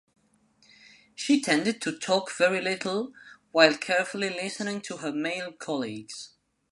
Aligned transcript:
She 1.13 1.39
tended 1.43 1.79
to 1.83 1.95
talk 1.95 2.31
very 2.35 2.59
little 2.59 3.13
while 3.51 3.77
carefully 3.77 4.31
listening 4.31 4.81
to 4.81 4.97
her 4.97 5.11
male 5.11 5.51
colleagues. 5.51 6.31